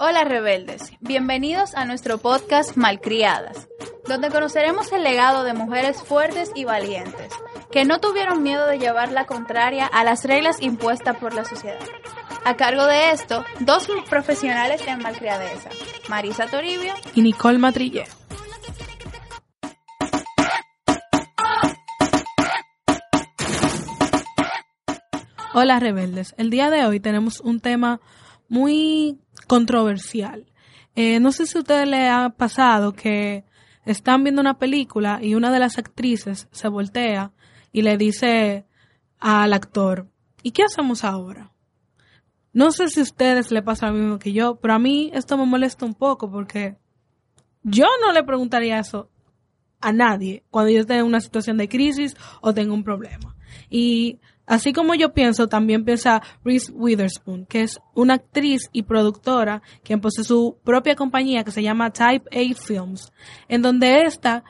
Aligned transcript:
Hola 0.00 0.22
rebeldes, 0.22 0.92
bienvenidos 1.00 1.74
a 1.74 1.84
nuestro 1.84 2.18
podcast 2.18 2.76
Malcriadas, 2.76 3.66
donde 4.06 4.30
conoceremos 4.30 4.92
el 4.92 5.02
legado 5.02 5.42
de 5.42 5.54
mujeres 5.54 6.00
fuertes 6.04 6.52
y 6.54 6.64
valientes, 6.64 7.32
que 7.72 7.84
no 7.84 7.98
tuvieron 7.98 8.44
miedo 8.44 8.68
de 8.68 8.78
llevar 8.78 9.10
la 9.10 9.26
contraria 9.26 9.86
a 9.86 10.04
las 10.04 10.24
reglas 10.24 10.62
impuestas 10.62 11.16
por 11.16 11.34
la 11.34 11.44
sociedad. 11.44 11.80
A 12.44 12.54
cargo 12.54 12.86
de 12.86 13.10
esto, 13.10 13.44
dos 13.58 13.88
profesionales 14.08 14.86
en 14.86 15.00
malcriadeza, 15.00 15.70
Marisa 16.08 16.46
Toribio 16.46 16.94
y 17.16 17.22
Nicole 17.22 17.58
Matrille. 17.58 18.04
Hola 25.54 25.80
rebeldes, 25.80 26.36
el 26.38 26.50
día 26.50 26.70
de 26.70 26.86
hoy 26.86 27.00
tenemos 27.00 27.40
un 27.40 27.58
tema 27.58 27.98
muy 28.48 29.18
controversial. 29.46 30.46
Eh, 30.94 31.20
no 31.20 31.32
sé 31.32 31.46
si 31.46 31.56
a 31.56 31.60
ustedes 31.60 31.88
les 31.88 32.10
ha 32.10 32.30
pasado 32.30 32.92
que 32.92 33.44
están 33.84 34.22
viendo 34.24 34.40
una 34.40 34.58
película 34.58 35.20
y 35.22 35.34
una 35.34 35.52
de 35.52 35.58
las 35.58 35.78
actrices 35.78 36.48
se 36.50 36.68
voltea 36.68 37.32
y 37.72 37.82
le 37.82 37.96
dice 37.96 38.66
al 39.18 39.52
actor, 39.52 40.08
¿y 40.42 40.50
qué 40.50 40.64
hacemos 40.64 41.04
ahora? 41.04 41.52
No 42.52 42.72
sé 42.72 42.88
si 42.88 43.00
a 43.00 43.04
ustedes 43.04 43.50
le 43.50 43.62
pasa 43.62 43.88
lo 43.88 43.94
mismo 43.94 44.18
que 44.18 44.32
yo, 44.32 44.56
pero 44.56 44.74
a 44.74 44.78
mí 44.78 45.10
esto 45.14 45.36
me 45.36 45.46
molesta 45.46 45.84
un 45.84 45.94
poco 45.94 46.30
porque 46.30 46.76
yo 47.62 47.86
no 48.00 48.12
le 48.12 48.24
preguntaría 48.24 48.78
eso 48.78 49.10
a 49.80 49.92
nadie 49.92 50.44
cuando 50.50 50.70
yo 50.72 50.80
esté 50.80 50.96
en 50.98 51.04
una 51.04 51.20
situación 51.20 51.56
de 51.56 51.68
crisis 51.68 52.16
o 52.40 52.52
tengo 52.54 52.74
un 52.74 52.84
problema. 52.84 53.36
Y 53.70 54.18
Así 54.48 54.72
como 54.72 54.94
yo 54.94 55.12
pienso, 55.12 55.46
también 55.46 55.84
piensa 55.84 56.22
Reese 56.42 56.72
Witherspoon, 56.72 57.44
que 57.44 57.62
es 57.62 57.78
una 57.94 58.14
actriz 58.14 58.70
y 58.72 58.82
productora 58.82 59.60
quien 59.84 60.00
posee 60.00 60.24
su 60.24 60.56
propia 60.64 60.96
compañía 60.96 61.44
que 61.44 61.50
se 61.50 61.62
llama 61.62 61.92
Type 61.92 62.28
A 62.32 62.54
Films, 62.54 63.12
en 63.48 63.60
donde 63.60 64.04
esta 64.04 64.44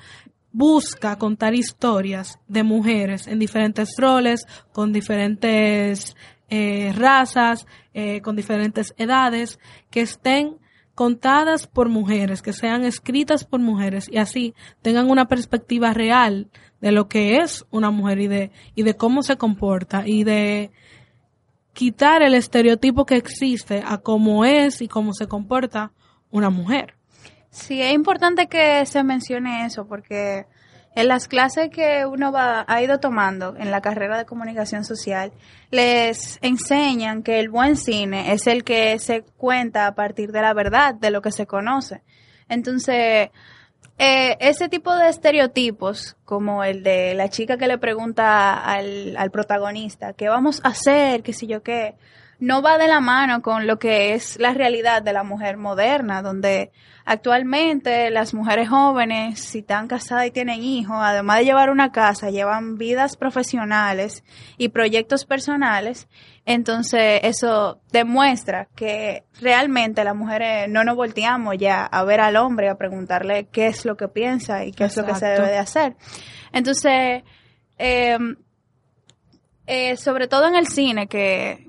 busca 0.53 1.19
contar 1.19 1.55
historias 1.55 2.39
de 2.47 2.63
mujeres 2.63 3.27
en 3.27 3.41
diferentes 3.41 3.97
roles, 3.99 4.47
con 4.73 4.93
diferentes 4.93 6.17
eh, 6.49 6.93
razas, 6.95 7.67
eh, 7.93 8.21
con 8.21 8.37
diferentes 8.37 8.95
edades, 8.99 9.59
que 9.91 10.03
estén 10.03 10.59
contadas 10.95 11.67
por 11.67 11.89
mujeres, 11.89 12.41
que 12.41 12.53
sean 12.53 12.85
escritas 12.85 13.45
por 13.45 13.61
mujeres 13.61 14.09
y 14.11 14.19
así 14.19 14.55
tengan 14.83 15.11
una 15.11 15.27
perspectiva 15.29 15.93
real 15.93 16.51
de 16.81 16.93
lo 16.93 17.09
que 17.09 17.39
es 17.39 17.65
una 17.71 17.91
mujer 17.91 18.21
y 18.21 18.29
de, 18.29 18.51
y 18.75 18.83
de 18.83 18.95
cómo 18.95 19.23
se 19.23 19.37
comporta 19.37 20.07
y 20.07 20.25
de 20.25 20.71
quitar 21.73 22.23
el 22.23 22.35
estereotipo 22.35 23.07
que 23.07 23.17
existe 23.17 23.83
a 23.87 23.99
cómo 23.99 24.45
es 24.45 24.83
y 24.83 24.89
cómo 24.89 25.13
se 25.13 25.27
comporta 25.27 25.93
una 26.31 26.51
mujer. 26.51 26.95
Sí, 27.51 27.81
es 27.81 27.93
importante 27.93 28.47
que 28.47 28.85
se 28.87 29.03
mencione 29.05 29.65
eso 29.65 29.87
porque 29.87 30.47
en 30.95 31.09
las 31.09 31.29
clases 31.29 31.71
que 31.71 32.05
uno 32.07 32.33
va, 32.33 32.65
ha 32.67 32.83
ido 32.83 32.99
tomando 32.99 33.55
en 33.57 33.71
la 33.71 33.81
carrera 33.81 34.19
de 34.19 34.25
comunicación 34.25 34.85
social, 34.85 35.33
les 35.71 36.39
enseñan 36.43 37.23
que 37.23 37.39
el 37.39 37.49
buen 37.49 37.77
cine 37.77 38.33
es 38.33 38.47
el 38.47 38.65
que 38.65 38.99
se 38.99 39.23
cuenta 39.23 39.87
a 39.87 39.95
partir 39.95 40.33
de 40.33 40.43
la 40.43 40.55
verdad, 40.55 40.95
de 40.95 41.11
lo 41.11 41.23
que 41.23 41.31
se 41.31 41.47
conoce. 41.47 42.03
Entonces, 42.49 43.31
eh, 43.99 44.37
ese 44.41 44.69
tipo 44.69 44.95
de 44.95 45.09
estereotipos, 45.09 46.17
como 46.25 46.65
el 46.65 46.83
de 46.83 47.15
la 47.15 47.29
chica 47.29 47.57
que 47.57 47.67
le 47.67 47.79
pregunta 47.79 48.55
al, 48.55 49.17
al 49.17 49.31
protagonista, 49.31 50.13
¿qué 50.13 50.29
vamos 50.29 50.61
a 50.65 50.69
hacer? 50.69 51.23
¿Qué 51.23 51.33
sé 51.33 51.47
yo 51.47 51.63
qué? 51.63 51.97
No 52.41 52.63
va 52.63 52.79
de 52.79 52.87
la 52.87 53.01
mano 53.01 53.43
con 53.43 53.67
lo 53.67 53.79
que 53.79 54.15
es 54.15 54.39
la 54.39 54.55
realidad 54.55 55.03
de 55.03 55.13
la 55.13 55.25
mujer 55.25 55.57
moderna, 55.57 56.23
donde 56.23 56.71
actualmente 57.05 58.11
las 58.11 58.33
mujeres 58.33 58.69
jóvenes, 58.69 59.41
si 59.41 59.61
están 59.61 59.89
casadas 59.89 60.27
y 60.27 60.31
tienen 60.31 60.63
hijos, 60.63 60.97
además 61.01 61.39
de 61.39 61.47
llevar 61.47 61.71
una 61.71 61.91
casa, 61.91 62.31
llevan 62.31 62.79
vidas 62.79 63.17
profesionales 63.17 64.23
y 64.57 64.69
proyectos 64.69 65.25
personales. 65.25 66.07
Entonces 66.45 67.21
eso 67.25 67.81
demuestra 67.91 68.69
que 68.77 69.25
realmente 69.41 70.05
las 70.05 70.15
mujeres 70.15 70.69
no 70.69 70.85
nos 70.85 70.97
volteamos 70.97 71.57
ya 71.59 71.85
a 71.87 72.05
ver 72.05 72.21
al 72.21 72.37
hombre, 72.37 72.69
a 72.69 72.77
preguntarle 72.77 73.49
qué 73.51 73.67
es 73.67 73.85
lo 73.85 73.97
que 73.97 74.09
piensa 74.09 74.65
y 74.65 74.73
qué 74.73 74.85
es 74.85 74.97
lo 74.97 75.05
que 75.05 75.15
se 75.15 75.27
debe 75.27 75.49
de 75.49 75.59
hacer. 75.59 75.97
Entonces, 76.53 77.23
em, 77.79 78.37
eh, 79.67 79.97
sobre 79.97 80.29
todo 80.29 80.47
en 80.47 80.55
el 80.55 80.69
cine, 80.69 81.09
que 81.09 81.69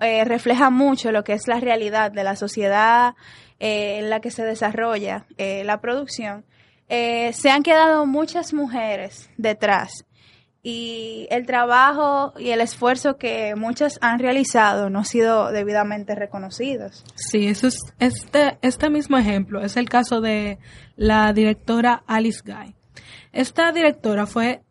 eh, 0.00 0.24
refleja 0.24 0.70
mucho 0.70 1.12
lo 1.12 1.24
que 1.24 1.32
es 1.32 1.48
la 1.48 1.60
realidad 1.60 2.12
de 2.12 2.24
la 2.24 2.36
sociedad 2.36 3.14
eh, 3.58 3.98
en 3.98 4.10
la 4.10 4.20
que 4.20 4.30
se 4.30 4.44
desarrolla 4.44 5.26
eh, 5.38 5.64
la 5.64 5.80
producción, 5.80 6.44
se 6.88 7.50
han 7.50 7.64
quedado 7.64 8.06
muchas 8.06 8.54
mujeres 8.54 9.28
detrás 9.36 10.06
y 10.62 11.26
el 11.30 11.46
trabajo 11.46 12.32
y 12.38 12.50
el 12.50 12.60
esfuerzo 12.60 13.18
que 13.18 13.54
muchas 13.56 13.98
han 14.00 14.18
realizado 14.18 14.90
no 14.90 15.00
ha 15.00 15.04
sido 15.04 15.52
debidamente 15.52 16.14
reconocidos. 16.14 17.04
Sí, 17.14 17.46
eso 17.46 17.68
es 17.68 17.78
este, 17.98 18.58
este 18.62 18.90
mismo 18.90 19.16
ejemplo 19.16 19.62
es 19.62 19.76
el 19.76 19.88
caso 19.88 20.20
de 20.20 20.58
la 20.96 21.32
directora 21.32 22.02
Alice 22.06 22.42
Guy. 22.44 22.74
Esta 23.32 23.70
directora 23.70 24.26
fue 24.26 24.62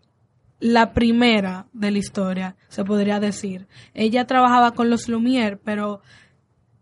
la 0.59 0.93
primera 0.93 1.67
de 1.73 1.91
la 1.91 1.97
historia, 1.97 2.55
se 2.69 2.83
podría 2.83 3.19
decir. 3.19 3.67
Ella 3.93 4.25
trabajaba 4.25 4.71
con 4.71 4.89
los 4.89 5.09
Lumière, 5.09 5.59
pero 5.63 6.01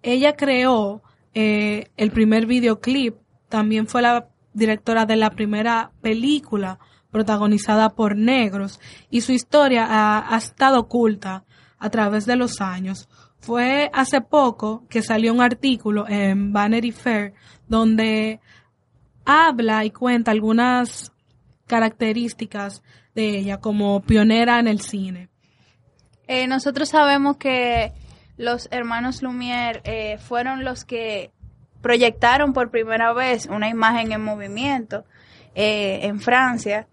ella 0.02 0.36
creó 0.36 1.02
eh, 1.34 1.90
el 1.98 2.12
primer 2.12 2.46
videoclip, 2.46 3.16
también 3.50 3.88
fue 3.88 4.02
la 4.02 4.28
directora 4.54 5.06
de 5.06 5.16
la 5.16 5.32
primera 5.32 5.92
película 6.02 6.80
protagonizada 7.12 7.90
por 7.90 8.16
negros 8.16 8.80
y 9.10 9.22
su 9.22 9.32
historia 9.32 9.86
ha, 9.86 10.34
ha 10.34 10.38
estado 10.38 10.80
oculta 10.80 11.44
a 11.80 11.90
través 11.90 12.26
de 12.26 12.36
los 12.36 12.62
años. 12.62 13.08
Fue 13.40 13.90
hace 13.94 14.22
poco 14.22 14.86
que 14.90 15.02
salió 15.02 15.34
un 15.34 15.42
artículo 15.42 16.08
en 16.08 16.54
Vanity 16.54 16.92
Fair 16.92 17.34
donde 17.68 18.40
habla 19.26 19.86
y 19.86 19.92
cuenta 19.92 20.32
algunas 20.32 21.12
características 21.68 22.84
de 23.16 23.38
ella 23.38 23.58
como 23.60 24.02
pionera 24.02 24.60
en 24.60 24.68
el 24.68 24.82
cine. 24.82 25.30
Eh, 26.28 26.48
nosotros 26.48 26.90
sabemos 26.90 27.38
que 27.38 27.92
los 28.38 28.68
hermanos 28.72 29.22
Lumière 29.22 29.82
eh, 29.84 30.18
fueron 30.18 30.64
los 30.64 30.86
que 30.86 31.32
proyectaron 31.82 32.54
por 32.54 32.72
primera 32.72 33.14
vez 33.14 33.48
una 33.48 33.70
imagen 33.70 34.12
en 34.12 34.24
movimiento 34.24 35.06
eh, 35.54 36.00
en 36.04 36.20
Francia. 36.20 36.88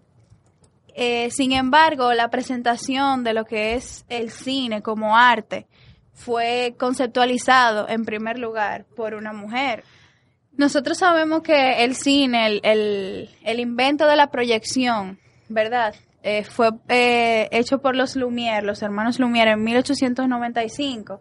sin 1.31 1.53
embargo, 1.53 2.13
la 2.13 2.29
presentación 2.29 3.25
de 3.25 3.33
lo 3.33 3.45
que 3.45 3.75
es 3.75 4.05
el 4.09 4.31
cine 4.31 4.83
como 4.83 5.17
arte 5.17 5.67
fue 6.13 6.75
conceptualizado 6.77 7.89
en 7.89 8.05
primer 8.05 8.39
lugar 8.39 8.85
por 8.97 9.15
una 9.15 9.33
mujer. 9.33 9.85
Nosotros 10.53 10.99
sabemos 10.99 11.43
que 11.43 11.85
el 11.85 11.95
cine, 11.95 12.61
el, 12.63 13.31
el 13.43 13.61
invento 13.61 14.07
de 14.07 14.17
la 14.17 14.27
proyección, 14.27 15.19
¿verdad? 15.49 15.95
Eh, 16.23 16.45
fue 16.45 16.71
eh, 16.89 17.49
hecho 17.51 17.81
por 17.81 17.97
los 17.97 18.17
Lumière, 18.17 18.63
los 18.63 18.83
hermanos 18.83 19.19
Lumière 19.19 19.53
en 19.53 19.65
1895. 19.65 21.21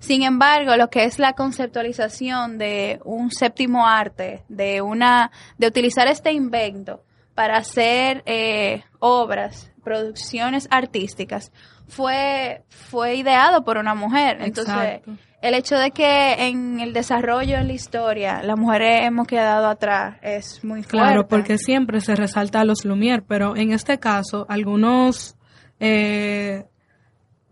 Sin 0.00 0.22
embargo, 0.22 0.76
lo 0.76 0.88
que 0.88 1.04
es 1.04 1.18
la 1.18 1.34
conceptualización 1.34 2.58
de 2.58 3.00
un 3.04 3.30
séptimo 3.30 3.86
arte, 3.86 4.42
de 4.48 4.80
una, 4.80 5.30
de 5.58 5.66
utilizar 5.66 6.08
este 6.08 6.32
invento 6.32 7.02
para 7.40 7.56
hacer 7.56 8.22
eh, 8.26 8.82
obras, 8.98 9.72
producciones 9.82 10.68
artísticas, 10.70 11.52
fue, 11.88 12.64
fue 12.68 13.14
ideado 13.14 13.64
por 13.64 13.78
una 13.78 13.94
mujer. 13.94 14.42
Entonces, 14.42 15.00
el 15.40 15.54
hecho 15.54 15.78
de 15.78 15.90
que 15.90 16.34
en 16.48 16.80
el 16.80 16.92
desarrollo 16.92 17.56
en 17.56 17.68
la 17.68 17.72
historia 17.72 18.42
las 18.42 18.58
mujeres 18.58 19.06
hemos 19.06 19.26
quedado 19.26 19.68
atrás 19.68 20.18
es 20.20 20.62
muy 20.62 20.82
fuerte. 20.82 20.90
Claro, 20.90 21.28
porque 21.28 21.56
siempre 21.56 22.02
se 22.02 22.14
resalta 22.14 22.60
a 22.60 22.64
los 22.66 22.84
Lumière, 22.84 23.24
pero 23.26 23.56
en 23.56 23.72
este 23.72 23.98
caso 23.98 24.44
algunos 24.50 25.38
eh, 25.78 26.66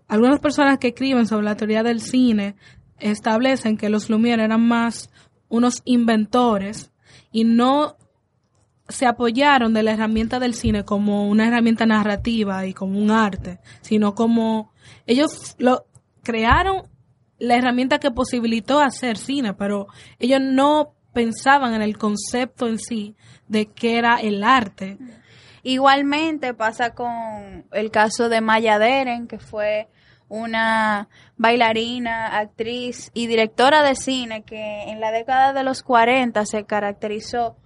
algunas 0.06 0.38
personas 0.38 0.76
que 0.76 0.88
escriben 0.88 1.26
sobre 1.26 1.46
la 1.46 1.56
teoría 1.56 1.82
del 1.82 2.02
cine 2.02 2.56
establecen 2.98 3.78
que 3.78 3.88
los 3.88 4.10
Lumière 4.10 4.44
eran 4.44 4.68
más 4.68 5.08
unos 5.48 5.80
inventores 5.86 6.92
y 7.32 7.44
no 7.44 7.96
se 8.88 9.06
apoyaron 9.06 9.74
de 9.74 9.82
la 9.82 9.92
herramienta 9.92 10.38
del 10.38 10.54
cine 10.54 10.84
como 10.84 11.28
una 11.28 11.46
herramienta 11.46 11.86
narrativa 11.86 12.66
y 12.66 12.72
como 12.72 12.98
un 12.98 13.10
arte, 13.10 13.60
sino 13.82 14.14
como 14.14 14.72
ellos 15.06 15.54
lo 15.58 15.86
crearon 16.22 16.88
la 17.38 17.56
herramienta 17.56 17.98
que 17.98 18.10
posibilitó 18.10 18.80
hacer 18.80 19.16
cine, 19.16 19.54
pero 19.54 19.86
ellos 20.18 20.40
no 20.42 20.94
pensaban 21.12 21.74
en 21.74 21.82
el 21.82 21.98
concepto 21.98 22.66
en 22.66 22.78
sí 22.78 23.16
de 23.46 23.66
qué 23.66 23.98
era 23.98 24.16
el 24.16 24.42
arte. 24.42 24.98
Igualmente 25.62 26.54
pasa 26.54 26.94
con 26.94 27.66
el 27.72 27.90
caso 27.90 28.28
de 28.28 28.40
Maya 28.40 28.78
Deren, 28.78 29.26
que 29.26 29.38
fue 29.38 29.88
una 30.28 31.08
bailarina, 31.36 32.38
actriz 32.38 33.10
y 33.14 33.26
directora 33.26 33.82
de 33.82 33.94
cine 33.94 34.42
que 34.42 34.84
en 34.84 35.00
la 35.00 35.10
década 35.10 35.52
de 35.52 35.64
los 35.64 35.82
40 35.82 36.44
se 36.44 36.64
caracterizó 36.64 37.56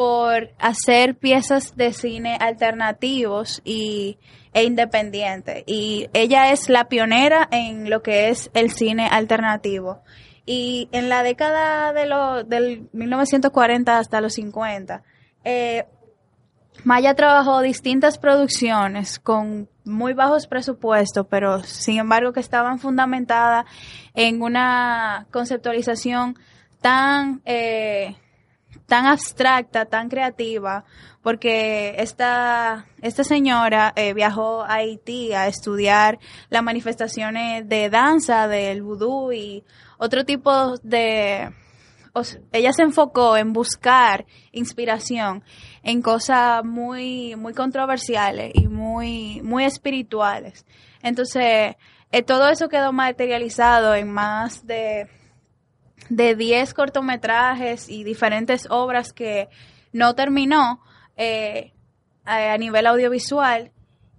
por 0.00 0.54
hacer 0.58 1.14
piezas 1.14 1.76
de 1.76 1.92
cine 1.92 2.38
alternativos 2.40 3.60
y, 3.66 4.16
e 4.54 4.64
independientes. 4.64 5.62
Y 5.66 6.08
ella 6.14 6.52
es 6.52 6.70
la 6.70 6.88
pionera 6.88 7.46
en 7.50 7.90
lo 7.90 8.02
que 8.02 8.30
es 8.30 8.50
el 8.54 8.70
cine 8.70 9.08
alternativo. 9.08 10.00
Y 10.46 10.88
en 10.92 11.10
la 11.10 11.22
década 11.22 11.92
de 11.92 12.06
lo, 12.06 12.44
del 12.44 12.88
1940 12.94 13.98
hasta 13.98 14.22
los 14.22 14.32
50, 14.32 15.02
eh, 15.44 15.84
Maya 16.82 17.14
trabajó 17.14 17.60
distintas 17.60 18.16
producciones 18.16 19.18
con 19.18 19.68
muy 19.84 20.14
bajos 20.14 20.46
presupuestos, 20.46 21.26
pero 21.28 21.62
sin 21.62 21.98
embargo 21.98 22.32
que 22.32 22.40
estaban 22.40 22.78
fundamentadas 22.78 23.66
en 24.14 24.40
una 24.40 25.26
conceptualización 25.30 26.38
tan, 26.80 27.42
eh, 27.44 28.16
tan 28.90 29.06
abstracta, 29.06 29.84
tan 29.84 30.08
creativa, 30.08 30.84
porque 31.22 31.94
esta, 31.98 32.86
esta 33.00 33.22
señora 33.22 33.92
eh, 33.94 34.14
viajó 34.14 34.62
a 34.64 34.74
Haití 34.74 35.32
a 35.32 35.46
estudiar 35.46 36.18
las 36.48 36.64
manifestaciones 36.64 37.68
de 37.68 37.88
danza 37.88 38.48
del 38.48 38.82
vudú 38.82 39.30
y 39.30 39.62
otro 39.96 40.24
tipo 40.24 40.76
de, 40.82 41.52
ella 42.50 42.72
se 42.72 42.82
enfocó 42.82 43.36
en 43.36 43.52
buscar 43.52 44.26
inspiración 44.50 45.44
en 45.84 46.02
cosas 46.02 46.64
muy, 46.64 47.36
muy 47.36 47.54
controversiales 47.54 48.50
y 48.54 48.66
muy, 48.66 49.40
muy 49.42 49.66
espirituales. 49.66 50.66
Entonces, 51.00 51.76
eh, 52.10 52.22
todo 52.22 52.48
eso 52.48 52.68
quedó 52.68 52.92
materializado 52.92 53.94
en 53.94 54.12
más 54.12 54.66
de, 54.66 55.08
de 56.10 56.34
10 56.34 56.74
cortometrajes 56.74 57.88
y 57.88 58.04
diferentes 58.04 58.66
obras 58.68 59.14
que 59.14 59.48
no 59.92 60.14
terminó 60.14 60.82
eh, 61.16 61.72
a 62.24 62.58
nivel 62.58 62.86
audiovisual 62.86 63.72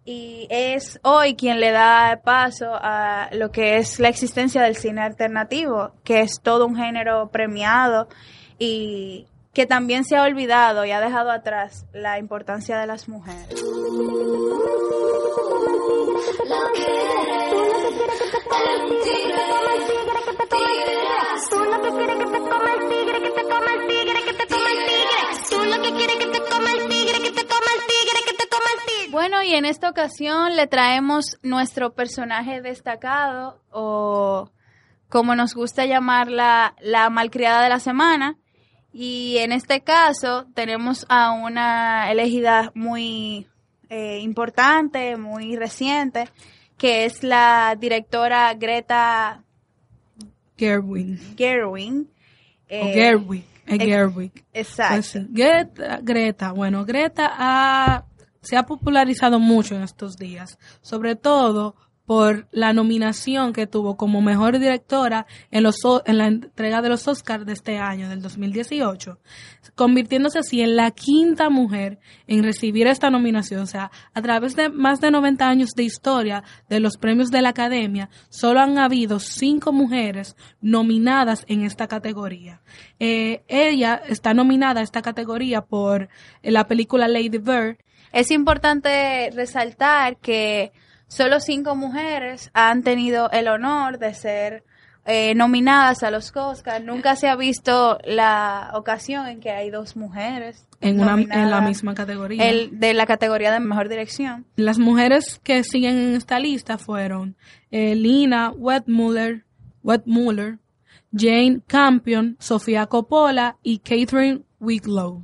y 0.03 0.47
es 0.49 0.99
hoy 1.03 1.35
quien 1.35 1.59
le 1.59 1.71
da 1.71 2.21
paso 2.23 2.71
a 2.73 3.29
lo 3.33 3.51
que 3.51 3.77
es 3.77 3.99
la 3.99 4.09
existencia 4.09 4.63
del 4.63 4.75
cine 4.75 5.01
alternativo, 5.01 5.91
que 6.03 6.21
es 6.21 6.41
todo 6.41 6.65
un 6.65 6.75
género 6.75 7.29
premiado 7.29 8.07
y 8.57 9.27
que 9.53 9.65
también 9.65 10.03
se 10.03 10.15
ha 10.15 10.23
olvidado 10.23 10.85
y 10.85 10.91
ha 10.91 11.01
dejado 11.01 11.29
atrás 11.29 11.85
la 11.93 12.17
importancia 12.17 12.79
de 12.79 12.87
las 12.87 13.07
mujeres. 13.07 13.63
Bueno, 29.11 29.43
y 29.43 29.53
en 29.53 29.65
esta 29.65 29.89
ocasión 29.89 30.55
le 30.55 30.67
traemos 30.67 31.37
nuestro 31.43 31.93
personaje 31.93 32.61
destacado, 32.61 33.61
o 33.69 34.49
como 35.09 35.35
nos 35.35 35.53
gusta 35.53 35.85
llamarla, 35.85 36.75
la 36.81 37.09
malcriada 37.09 37.61
de 37.61 37.69
la 37.69 37.79
semana. 37.79 38.37
Y 38.93 39.37
en 39.39 39.51
este 39.51 39.81
caso 39.81 40.47
tenemos 40.55 41.05
a 41.07 41.31
una 41.33 42.09
elegida 42.09 42.71
muy 42.73 43.47
eh, 43.89 44.19
importante, 44.19 45.17
muy 45.17 45.55
reciente, 45.55 46.29
que 46.77 47.05
es 47.05 47.21
la 47.21 47.75
directora 47.77 48.53
Greta 48.53 49.43
Gerwin. 50.61 51.19
Gerwin. 51.35 52.07
o 52.69 52.85
Gerwig. 52.93 53.43
Gerwig. 53.65 54.45
Exacto. 54.53 54.95
Pues 54.95 55.27
Greta, 55.29 55.99
Greta, 56.03 56.51
bueno, 56.51 56.85
Greta 56.85 57.31
ha 57.35 58.05
se 58.41 58.57
ha 58.57 58.63
popularizado 58.63 59.39
mucho 59.39 59.75
en 59.75 59.81
estos 59.81 60.17
días, 60.17 60.59
sobre 60.81 61.15
todo 61.15 61.75
por 62.05 62.47
la 62.51 62.73
nominación 62.73 63.53
que 63.53 63.67
tuvo 63.67 63.95
como 63.95 64.21
mejor 64.21 64.59
directora 64.59 65.25
en, 65.51 65.63
los, 65.63 65.75
en 66.05 66.17
la 66.17 66.27
entrega 66.27 66.81
de 66.81 66.89
los 66.89 67.07
Oscars 67.07 67.45
de 67.45 67.53
este 67.53 67.77
año, 67.77 68.09
del 68.09 68.21
2018, 68.21 69.19
convirtiéndose 69.75 70.39
así 70.39 70.61
en 70.61 70.75
la 70.75 70.91
quinta 70.91 71.49
mujer 71.49 71.99
en 72.27 72.43
recibir 72.43 72.87
esta 72.87 73.09
nominación. 73.09 73.61
O 73.61 73.65
sea, 73.65 73.91
a 74.13 74.21
través 74.21 74.55
de 74.55 74.69
más 74.69 74.99
de 74.99 75.11
90 75.11 75.47
años 75.47 75.69
de 75.75 75.83
historia 75.83 76.43
de 76.69 76.79
los 76.79 76.97
premios 76.97 77.29
de 77.29 77.41
la 77.41 77.49
Academia, 77.49 78.09
solo 78.29 78.59
han 78.59 78.77
habido 78.77 79.19
cinco 79.19 79.71
mujeres 79.71 80.35
nominadas 80.61 81.45
en 81.47 81.61
esta 81.61 81.87
categoría. 81.87 82.61
Eh, 82.99 83.43
ella 83.47 84.01
está 84.07 84.33
nominada 84.33 84.81
a 84.81 84.83
esta 84.83 85.01
categoría 85.01 85.61
por 85.61 86.09
la 86.41 86.67
película 86.67 87.07
Lady 87.07 87.37
Bird, 87.37 87.77
es 88.11 88.29
importante 88.31 89.29
resaltar 89.33 90.17
que 90.17 90.71
solo 91.11 91.41
cinco 91.41 91.75
mujeres 91.75 92.49
han 92.53 92.83
tenido 92.83 93.29
el 93.31 93.49
honor 93.49 93.99
de 93.99 94.13
ser 94.13 94.63
eh, 95.05 95.35
nominadas 95.35 96.03
a 96.03 96.09
los 96.09 96.31
Oscars. 96.33 96.85
Nunca 96.85 97.17
se 97.17 97.27
ha 97.27 97.35
visto 97.35 97.99
la 98.05 98.71
ocasión 98.75 99.27
en 99.27 99.41
que 99.41 99.51
hay 99.51 99.69
dos 99.69 99.97
mujeres. 99.97 100.65
En, 100.79 101.01
una, 101.01 101.13
en 101.13 101.51
la 101.51 101.59
misma 101.59 101.93
categoría. 101.93 102.47
El, 102.47 102.79
de 102.79 102.93
la 102.93 103.05
categoría 103.05 103.51
de 103.51 103.59
mejor 103.59 103.89
dirección. 103.89 104.45
Las 104.55 104.79
mujeres 104.79 105.39
que 105.43 105.63
siguen 105.63 105.97
en 105.97 106.15
esta 106.15 106.39
lista 106.39 106.77
fueron 106.77 107.35
eh, 107.71 107.93
Lina 107.93 108.51
Wetmuller, 108.51 109.43
Wetmuller, 109.83 110.59
Jane 111.13 111.59
Campion, 111.67 112.37
Sofía 112.39 112.85
Coppola 112.85 113.57
y 113.61 113.79
Catherine 113.79 114.43
Wicklow. 114.61 115.21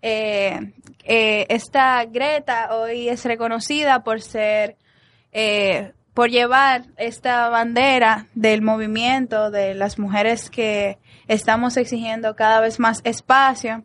Eh, 0.00 0.72
eh, 1.04 1.46
esta 1.50 2.02
Greta 2.06 2.74
hoy 2.74 3.08
es 3.08 3.24
reconocida 3.24 4.02
por 4.02 4.22
ser, 4.22 4.76
eh, 5.32 5.92
por 6.14 6.30
llevar 6.30 6.86
esta 6.96 7.48
bandera 7.48 8.26
del 8.34 8.62
movimiento 8.62 9.50
de 9.50 9.74
las 9.74 9.98
mujeres 9.98 10.50
que 10.50 10.98
estamos 11.28 11.76
exigiendo 11.76 12.34
cada 12.34 12.60
vez 12.60 12.80
más 12.80 13.00
espacio 13.04 13.84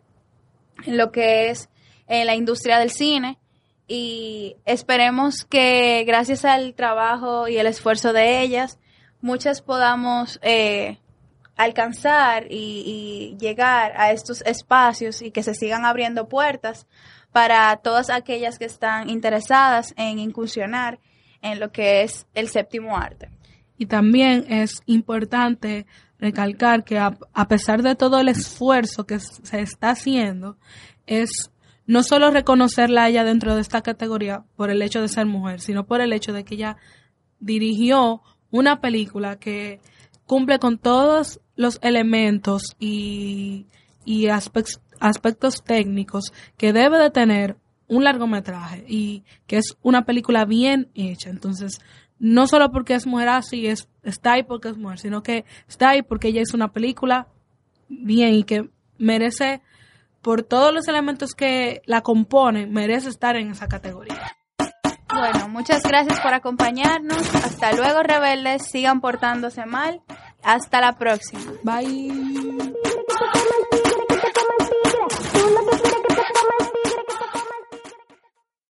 en 0.84 0.96
lo 0.96 1.12
que 1.12 1.50
es 1.50 1.68
en 2.06 2.26
la 2.26 2.34
industria 2.34 2.78
del 2.78 2.90
cine. 2.90 3.38
Y 3.86 4.56
esperemos 4.64 5.44
que 5.44 6.04
gracias 6.06 6.44
al 6.44 6.74
trabajo 6.74 7.48
y 7.48 7.58
el 7.58 7.66
esfuerzo 7.66 8.12
de 8.12 8.40
ellas 8.40 8.78
muchas 9.20 9.62
podamos 9.62 10.38
eh, 10.42 10.98
alcanzar 11.56 12.46
y, 12.50 13.36
llegar 13.38 13.92
a 13.96 14.10
estos 14.12 14.42
espacios 14.42 15.22
y 15.22 15.30
que 15.30 15.42
se 15.42 15.54
sigan 15.54 15.84
abriendo 15.84 16.28
puertas 16.28 16.86
para 17.32 17.76
todas 17.76 18.10
aquellas 18.10 18.58
que 18.58 18.64
están 18.64 19.08
interesadas 19.10 19.94
en 19.96 20.18
incursionar 20.18 20.98
en 21.44 21.60
lo 21.60 21.70
que 21.70 22.02
es 22.02 22.26
el 22.34 22.48
séptimo 22.48 22.96
arte. 22.96 23.28
Y 23.76 23.86
también 23.86 24.46
es 24.48 24.82
importante 24.86 25.86
recalcar 26.18 26.84
que 26.84 26.98
a, 26.98 27.48
pesar 27.48 27.82
de 27.82 27.94
todo 27.94 28.18
el 28.18 28.28
esfuerzo 28.28 29.04
que 29.04 29.20
se 29.20 29.60
está 29.60 29.90
haciendo, 29.90 30.56
es 31.06 31.50
no 31.86 32.02
solo 32.02 32.30
reconocerla 32.30 33.04
a 33.04 33.08
ella 33.10 33.24
dentro 33.24 33.54
de 33.54 33.60
esta 33.60 33.82
categoría 33.82 34.44
por 34.56 34.70
el 34.70 34.80
hecho 34.80 35.02
de 35.02 35.08
ser 35.08 35.26
mujer, 35.26 35.60
sino 35.60 35.86
por 35.86 36.00
el 36.00 36.14
hecho 36.14 36.32
de 36.32 36.44
que 36.44 36.54
ella 36.54 36.78
dirigió 37.40 38.22
una 38.50 38.80
película 38.80 39.36
que 39.36 39.80
cumple 40.26 40.58
con 40.58 40.78
todos 40.78 41.40
los 41.56 41.78
elementos 41.82 42.74
y, 42.78 43.66
y 44.06 44.28
aspectos, 44.28 44.80
técnicos 45.62 46.32
que 46.56 46.72
debe 46.72 46.98
de 46.98 47.10
tener 47.10 47.56
un 47.88 48.04
largometraje 48.04 48.84
y 48.88 49.24
que 49.46 49.58
es 49.58 49.76
una 49.82 50.04
película 50.04 50.44
bien 50.44 50.90
hecha. 50.94 51.30
Entonces, 51.30 51.80
no 52.18 52.46
solo 52.46 52.70
porque 52.70 52.94
es 52.94 53.06
mujer 53.06 53.28
así, 53.28 53.66
es, 53.66 53.88
está 54.02 54.32
ahí 54.32 54.42
porque 54.42 54.68
es 54.68 54.76
mujer, 54.76 54.98
sino 54.98 55.22
que 55.22 55.44
está 55.68 55.90
ahí 55.90 56.02
porque 56.02 56.28
ella 56.28 56.42
es 56.42 56.54
una 56.54 56.72
película 56.72 57.28
bien 57.88 58.34
y 58.34 58.44
que 58.44 58.70
merece, 58.98 59.60
por 60.22 60.42
todos 60.42 60.72
los 60.72 60.88
elementos 60.88 61.32
que 61.34 61.82
la 61.86 62.00
componen, 62.00 62.72
merece 62.72 63.08
estar 63.08 63.36
en 63.36 63.50
esa 63.50 63.68
categoría. 63.68 64.36
Bueno, 65.12 65.48
muchas 65.48 65.82
gracias 65.82 66.18
por 66.20 66.34
acompañarnos. 66.34 67.34
Hasta 67.36 67.72
luego, 67.72 68.02
rebeldes. 68.02 68.66
Sigan 68.70 69.00
portándose 69.00 69.64
mal. 69.64 70.00
Hasta 70.42 70.80
la 70.80 70.96
próxima. 70.96 71.52
Bye. 71.62 72.74